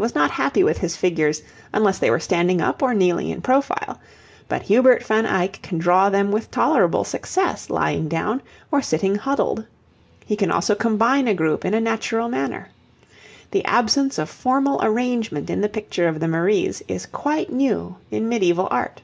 [0.00, 1.42] was not happy with his figures
[1.72, 3.98] unless they were standing up or kneeling in profile,
[4.48, 8.40] but Hubert van Eyck can draw them with tolerable success lying down,
[8.70, 9.66] or sitting huddled.
[10.24, 12.68] He can also combine a group in a natural manner.
[13.50, 18.28] The absence of formal arrangement in the picture of the Maries is quite new in
[18.28, 19.02] medieval art.